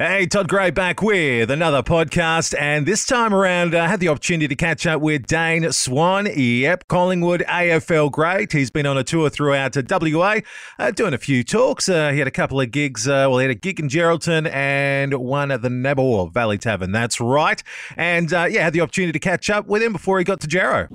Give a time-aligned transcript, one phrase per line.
[0.00, 4.46] Hey, Todd Gray back with another podcast, and this time around, I had the opportunity
[4.46, 6.28] to catch up with Dane Swan.
[6.32, 8.52] Yep, Collingwood AFL great.
[8.52, 10.36] He's been on a tour throughout WA,
[10.78, 11.88] uh, doing a few talks.
[11.88, 13.08] Uh, he had a couple of gigs.
[13.08, 16.92] Uh, well, he had a gig in Geraldton and one at the Nabawa Valley Tavern.
[16.92, 17.60] That's right.
[17.96, 20.46] And uh, yeah, had the opportunity to catch up with him before he got to
[20.46, 20.86] Gero.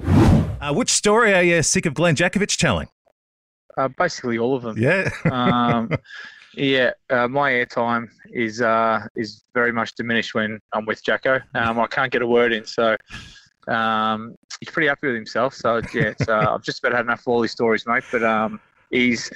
[0.61, 2.87] Uh, which story are you sick of Glenn Jakovich telling?
[3.75, 4.77] Uh, basically, all of them.
[4.77, 5.09] Yeah.
[5.29, 5.89] um,
[6.55, 11.39] yeah, uh, my airtime is uh, is very much diminished when I'm with Jacko.
[11.55, 12.95] Um, I can't get a word in, so
[13.67, 15.53] um, he's pretty happy with himself.
[15.53, 18.03] So yeah, uh, I've just about had enough of all these stories, mate.
[18.11, 18.59] But um,
[18.91, 19.31] he's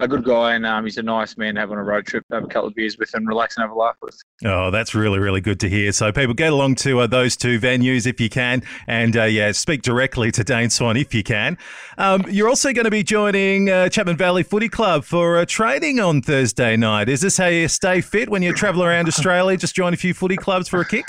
[0.00, 2.24] a good guy and um, he's a nice man to have on a road trip,
[2.30, 4.16] have a couple of beers with and relax and have a laugh with.
[4.44, 5.90] Oh, that's really, really good to hear.
[5.92, 8.62] So, people, get along to uh, those two venues if you can.
[8.86, 11.58] And uh, yeah, speak directly to Dane Swan if you can.
[11.96, 15.98] Um, you're also going to be joining uh, Chapman Valley Footy Club for uh, training
[15.98, 17.08] on Thursday night.
[17.08, 19.56] Is this how you stay fit when you travel around Australia?
[19.56, 21.06] Just join a few footy clubs for a kick?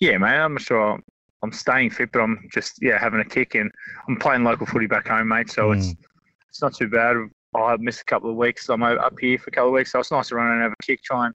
[0.00, 0.36] Yeah, mate.
[0.36, 0.98] I'm sure
[1.42, 3.54] I'm staying fit, but I'm just, yeah, having a kick.
[3.54, 3.70] And
[4.08, 5.50] I'm playing local footy back home, mate.
[5.50, 5.78] So mm.
[5.78, 5.94] it's
[6.56, 7.16] it's not too bad.
[7.62, 8.68] I missed a couple of weeks.
[8.68, 10.72] I'm up here for a couple of weeks, so it's nice to run and have
[10.72, 11.34] a kick, try and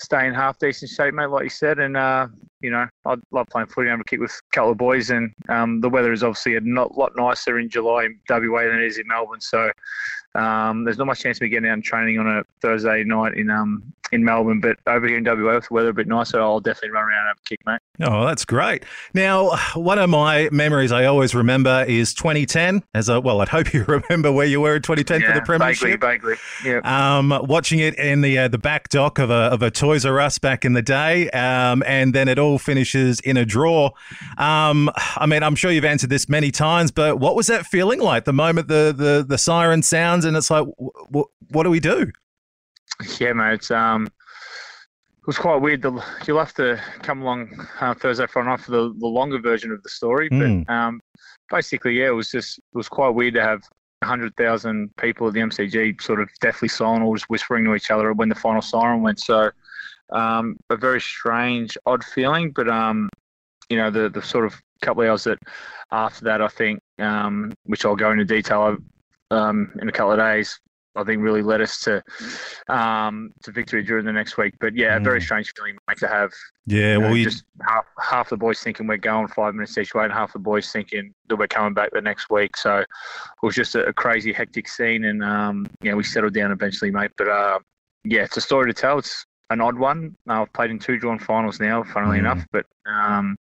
[0.00, 1.78] stay in half decent shape, mate, like you said.
[1.78, 2.28] And uh,
[2.60, 5.10] you know, I love playing footy and have a kick with a couple of boys.
[5.10, 8.80] And um, the weather is obviously a not, lot nicer in July in WA than
[8.80, 9.40] it is in Melbourne.
[9.40, 9.70] So
[10.34, 13.34] um, there's not much chance of me getting out and training on a Thursday night
[13.34, 16.40] in um in Melbourne, but over here in WA with the weather a bit nicer,
[16.40, 17.80] I'll definitely run around and have a kick, mate.
[18.00, 18.84] Oh, that's great.
[19.12, 22.84] Now, one of my memories I always remember is 2010.
[22.94, 25.44] As a well, I'd hope you remember where you were in 2010 yeah, for the
[25.44, 26.00] Premiership.
[26.00, 26.36] Vaguely, vaguely.
[26.64, 27.18] Yeah.
[27.18, 30.18] Um, watching it in the uh, the back dock of a of a Toys R
[30.20, 33.90] Us back in the day, um, and then it all finishes in a draw.
[34.38, 38.00] Um, I mean, I'm sure you've answered this many times, but what was that feeling
[38.00, 41.80] like the moment the the the siren sounds and it's like, what what do we
[41.80, 42.10] do?
[43.18, 43.54] Yeah, mate.
[43.54, 45.84] It's, um, it was quite weird.
[46.26, 49.82] You'll have to come along uh, Thursday, Friday night for the, the longer version of
[49.82, 50.30] the story.
[50.30, 50.64] Mm.
[50.66, 51.00] But um,
[51.50, 53.62] basically, yeah, it was just it was quite weird to have
[54.04, 57.90] hundred thousand people at the MCG sort of deathly silent or just whispering to each
[57.90, 59.20] other when the final siren went.
[59.20, 59.50] So
[60.10, 62.50] um, a very strange, odd feeling.
[62.50, 63.08] But um,
[63.68, 65.38] you know, the the sort of couple of hours that
[65.90, 68.76] after that, I think, um, which I'll go into detail
[69.30, 70.58] um, in a couple of days,
[70.98, 72.02] I think really led us to
[72.68, 74.54] um, to victory during the next week.
[74.60, 75.00] But yeah, mm.
[75.00, 75.24] a very mm.
[75.24, 76.32] strange feeling to have.
[76.66, 77.24] Yeah, you know, well, you...
[77.24, 80.38] just half, half the boys thinking we're going five minutes each way, and half the
[80.38, 82.56] boys thinking that we're coming back the next week.
[82.56, 82.86] So it
[83.42, 87.12] was just a, a crazy, hectic scene, and um, yeah, we settled down eventually, mate.
[87.16, 87.58] But uh,
[88.04, 88.98] yeah, it's a story to tell.
[88.98, 90.16] It's an odd one.
[90.26, 92.20] I've played in two drawn finals now, funnily mm.
[92.20, 93.36] enough, but um,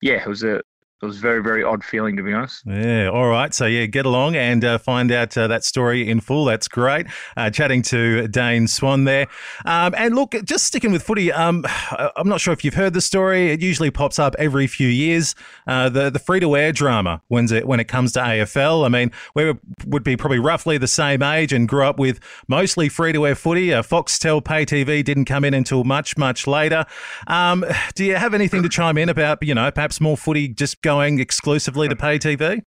[0.00, 0.60] yeah, it was a
[1.02, 2.62] it was a very, very odd feeling, to be honest.
[2.64, 3.08] Yeah.
[3.08, 3.52] All right.
[3.52, 6.46] So, yeah, get along and uh, find out uh, that story in full.
[6.46, 7.06] That's great.
[7.36, 9.26] Uh, chatting to Dane Swan there.
[9.66, 11.66] Um, and look, just sticking with footy, um,
[12.16, 13.50] I'm not sure if you've heard the story.
[13.50, 15.34] It usually pops up every few years.
[15.66, 18.86] Uh, the the free to air drama when it, when it comes to AFL.
[18.86, 19.52] I mean, we
[19.86, 23.34] would be probably roughly the same age and grew up with mostly free to air
[23.34, 23.74] footy.
[23.74, 26.86] Uh, Foxtel pay TV didn't come in until much, much later.
[27.26, 30.80] Um, do you have anything to chime in about, you know, perhaps more footy just
[30.86, 32.62] going exclusively to pay TV?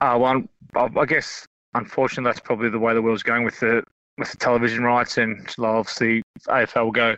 [0.00, 0.42] Uh, well,
[0.74, 3.84] I guess unfortunately that's probably the way the world's going with the
[4.16, 7.14] with the television rights, and obviously AFL will go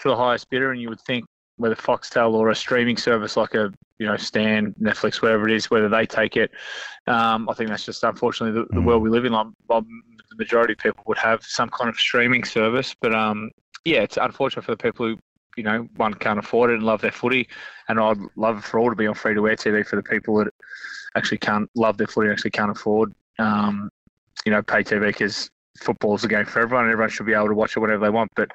[0.00, 1.24] to the highest bidder, and you would think
[1.56, 5.70] whether Foxtel or a streaming service like a you know Stan, Netflix, wherever it is,
[5.70, 6.50] whether they take it.
[7.06, 8.86] Um, I think that's just unfortunately the, the mm.
[8.86, 9.32] world we live in.
[9.32, 9.84] Like, the
[10.36, 13.52] majority of people would have some kind of streaming service, but um,
[13.84, 15.16] yeah, it's unfortunate for the people who
[15.56, 17.48] you know, one can't afford it and love their footy.
[17.88, 20.36] And I'd love for all to be on free to air TV for the people
[20.36, 20.48] that
[21.16, 23.90] actually can't love their footy and actually can't afford, um,
[24.44, 27.48] you know, pay TV because football's a game for everyone and everyone should be able
[27.48, 28.30] to watch it whenever they want.
[28.34, 28.50] But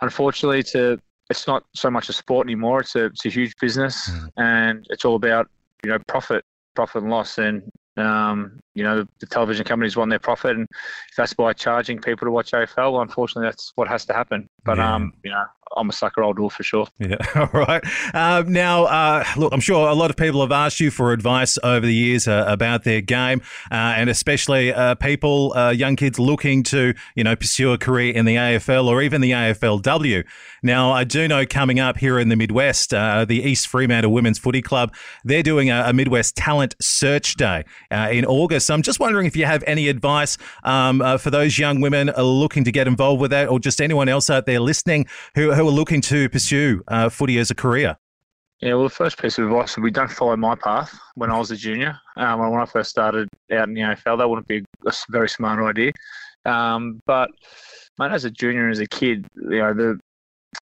[0.00, 0.98] unfortunately, it's, a,
[1.30, 2.80] it's not so much a sport anymore.
[2.80, 4.28] It's a, it's a huge business mm.
[4.36, 5.48] and it's all about,
[5.84, 7.38] you know, profit, profit and loss.
[7.38, 7.62] And
[7.96, 10.66] um, you know, the, the, television companies want their profit, and
[11.10, 14.48] if that's by charging people to watch AFL, well, unfortunately, that's what has to happen.
[14.64, 14.94] But yeah.
[14.94, 15.44] um, you know,
[15.76, 16.22] I'm a sucker.
[16.22, 16.86] I'll do it for sure.
[16.98, 17.16] Yeah.
[17.34, 17.82] All right.
[18.14, 21.58] Uh, now, uh, look, I'm sure a lot of people have asked you for advice
[21.62, 26.18] over the years uh, about their game, uh, and especially uh, people, uh, young kids
[26.18, 30.24] looking to, you know, pursue a career in the AFL or even the AFLW.
[30.62, 34.62] Now, I do know coming up here in the Midwest, the East Fremantle Women's Footy
[34.62, 34.94] Club,
[35.24, 38.68] they're doing a, a Midwest Talent Search Day in August.
[38.68, 42.62] So I'm just wondering if you have any advice um, for those young women looking
[42.64, 45.68] to get involved with that, or just anyone else out there listening who, who who
[45.68, 47.96] are looking to pursue uh, footy as a career?
[48.60, 51.38] Yeah, well, the first piece of advice would be don't follow my path when I
[51.38, 51.98] was a junior.
[52.16, 55.60] Um, when I first started out in the AFL, that wouldn't be a very smart
[55.60, 55.92] idea.
[56.44, 57.30] Um, but,
[57.98, 60.00] mate, as a junior and as a kid, you know, the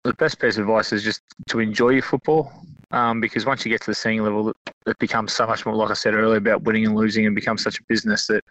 [0.03, 2.51] the best piece of advice is just to enjoy your football.
[2.91, 4.55] Um, because once you get to the senior level, it,
[4.85, 7.63] it becomes so much more, like I said earlier, about winning and losing, and becomes
[7.63, 8.43] such a business that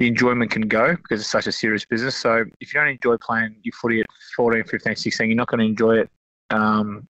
[0.00, 2.16] the enjoyment can go because it's such a serious business.
[2.16, 5.58] So if you don't enjoy playing your footy at 14, 15, 16, you're not going
[5.58, 6.10] to enjoy it
[6.48, 7.06] um,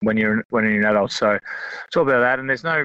[0.00, 1.12] when you're when you're an adult.
[1.12, 1.38] So
[1.86, 2.40] it's all about that.
[2.40, 2.84] And there's no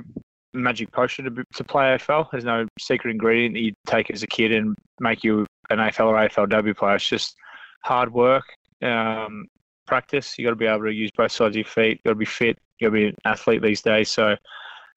[0.53, 2.29] magic potion to, to play AFL.
[2.31, 6.05] There's no secret ingredient that you take as a kid and make you an AFL
[6.05, 6.95] or AFLW player.
[6.95, 7.35] It's just
[7.81, 8.45] hard work,
[8.83, 9.47] um,
[9.87, 10.37] practice.
[10.37, 11.99] You got to be able to use both sides of your feet.
[12.03, 12.59] You got to be fit.
[12.79, 14.09] You got to be an athlete these days.
[14.09, 14.35] So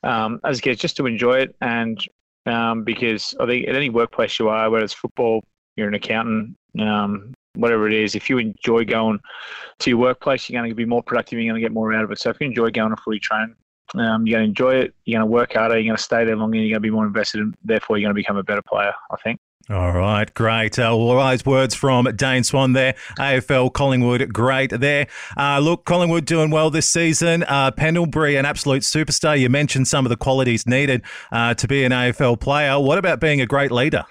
[0.02, 1.98] um, as a kid, just to enjoy it and
[2.48, 5.44] um, because I think at any workplace you are, whether it's football,
[5.76, 9.20] you're an accountant, um, whatever it is, if you enjoy going
[9.78, 11.38] to your workplace, you're going to be more productive.
[11.38, 12.18] You're going to get more out of it.
[12.18, 13.54] So if you enjoy going to footy train,
[13.94, 14.94] um, you're going to enjoy it.
[15.04, 15.76] You're going to work harder.
[15.76, 16.58] You're going to stay there longer.
[16.58, 17.40] You're going to be more invested.
[17.40, 18.92] And therefore, you're going to become a better player.
[19.10, 19.40] I think.
[19.70, 20.78] All right, great.
[20.78, 22.94] Uh, wise words from Dane Swan there.
[23.18, 25.08] AFL Collingwood, great there.
[25.36, 27.42] Uh, look, Collingwood doing well this season.
[27.42, 29.38] Uh, Pendlebury, an absolute superstar.
[29.38, 31.02] You mentioned some of the qualities needed
[31.32, 32.80] uh, to be an AFL player.
[32.80, 34.06] What about being a great leader?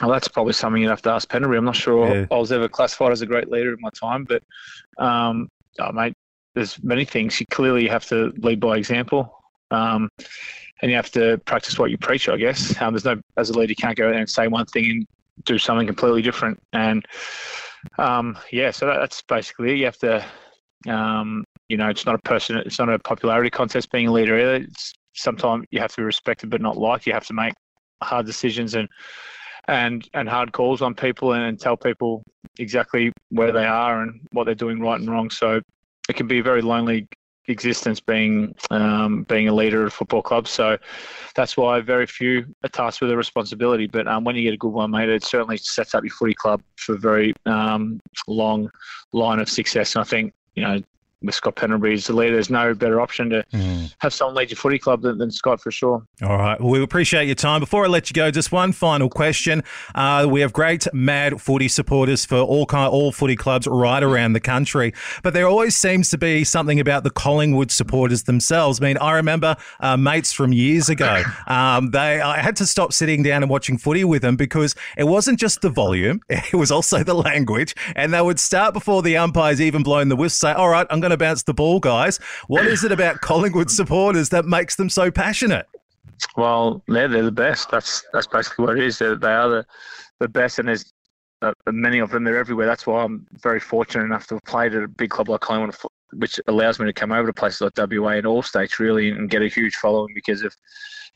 [0.00, 1.58] Well, that's probably something you'd have to ask Pendlebury.
[1.58, 2.26] I'm not sure yeah.
[2.30, 4.44] I was ever classified as a great leader in my time, but
[5.04, 6.14] um, oh, mate,
[6.54, 7.38] there's many things.
[7.40, 9.36] You clearly have to lead by example.
[9.70, 10.08] Um,
[10.82, 12.80] and you have to practice what you preach, I guess.
[12.80, 15.06] Um, there's no, as a leader, you can't go there and say one thing and
[15.44, 16.58] do something completely different.
[16.72, 17.06] And
[17.98, 19.78] um, yeah, so that, that's basically it.
[19.78, 20.24] You have to,
[20.88, 24.38] um, you know, it's not a person, it's not a popularity contest being a leader
[24.38, 24.64] either.
[24.64, 27.06] It's sometimes you have to be respected but not liked.
[27.06, 27.54] You have to make
[28.02, 28.88] hard decisions and
[29.68, 32.22] and and hard calls on people and, and tell people
[32.58, 35.30] exactly where they are and what they're doing right and wrong.
[35.30, 35.60] So
[36.10, 37.08] it can be a very lonely
[37.48, 40.46] existence being um, being a leader of a football club.
[40.46, 40.76] So
[41.34, 43.86] that's why very few are tasked with the responsibility.
[43.86, 46.34] But um, when you get a good one, mate, it certainly sets up your footy
[46.34, 48.70] club for a very um, long
[49.12, 49.94] line of success.
[49.94, 50.80] And I think you know
[51.22, 53.94] with Scott Pendlebury as the leader, there's no better option to mm.
[53.98, 56.06] have someone lead your footy club than, than, Scott for sure.
[56.22, 56.60] All right.
[56.60, 57.60] Well, we appreciate your time.
[57.60, 59.62] Before I let you go, just one final question.
[59.94, 64.32] Uh, we have great mad footy supporters for all kind, all footy clubs right around
[64.32, 68.80] the country, but there always seems to be something about the Collingwood supporters themselves.
[68.80, 71.22] I mean, I remember uh, mates from years ago.
[71.46, 75.04] Um, they I had to stop sitting down and watching footy with them because it
[75.04, 79.16] wasn't just the volume; it was also the language, and they would start before the
[79.16, 80.48] umpires even blowing the whistle.
[80.48, 82.18] Say, "All right, I'm going going to bounce the ball, guys.
[82.46, 85.66] What is it about Collingwood supporters that makes them so passionate?
[86.36, 87.70] Well, they're, they're the best.
[87.70, 88.98] That's that's basically what it is.
[88.98, 89.66] They're, they are the,
[90.20, 90.92] the best, and there's
[91.42, 92.24] uh, many of them.
[92.24, 92.66] They're everywhere.
[92.66, 95.74] That's why I'm very fortunate enough to have played at a big club like Collingwood,
[96.12, 99.30] which allows me to come over to places like WA and all states really and
[99.30, 100.54] get a huge following because of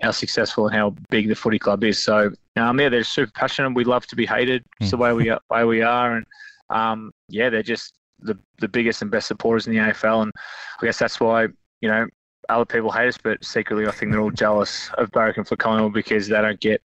[0.01, 2.03] how successful and how big the footy club is.
[2.03, 3.75] So um, yeah, they're super passionate.
[3.75, 4.65] We love to be hated.
[4.81, 6.27] It's the way we are, way we are, and
[6.71, 10.33] um, yeah, they're just the the biggest and best supporters in the AFL, and
[10.81, 11.49] I guess that's why
[11.81, 12.07] you know
[12.49, 15.95] other people hate us, but secretly I think they're all jealous of Barrack for Collingwood
[15.95, 16.83] because they don't get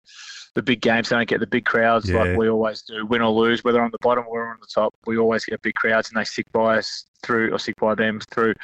[0.56, 2.20] the big games, they don't get the big crowds yeah.
[2.24, 4.94] like we always do, win or lose, whether on the bottom or on the top.
[5.06, 8.20] We always get big crowds, and they stick by us through or stick by them
[8.32, 8.56] through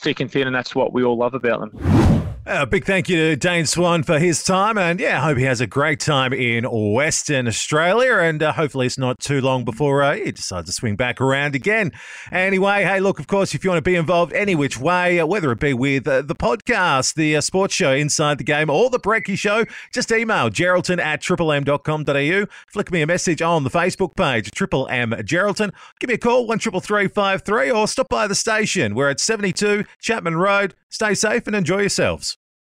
[0.00, 2.27] thick and thin, and that's what we all love about them.
[2.50, 5.44] A big thank you to Dane Swan for his time, and yeah, I hope he
[5.44, 10.02] has a great time in Western Australia, and uh, hopefully it's not too long before
[10.02, 11.92] uh, he decides to swing back around again.
[12.32, 15.26] Anyway, hey, look, of course, if you want to be involved any which way, uh,
[15.26, 18.88] whether it be with uh, the podcast, the uh, sports show Inside the Game, or
[18.88, 24.16] the Brecky Show, just email geraldton at triplem.com.au, flick me a message on the Facebook
[24.16, 28.08] page, Triple M Geraldton, give me a call, one triple three five three, or stop
[28.08, 28.94] by the station.
[28.94, 30.74] We're at 72 Chapman Road.
[30.88, 32.37] Stay safe and enjoy yourselves.